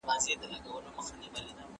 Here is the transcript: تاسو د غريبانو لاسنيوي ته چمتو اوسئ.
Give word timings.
تاسو 0.09 0.31
د 0.41 0.43
غريبانو 0.49 0.93
لاسنيوي 0.95 1.29
ته 1.33 1.39
چمتو 1.45 1.57
اوسئ. 1.59 1.69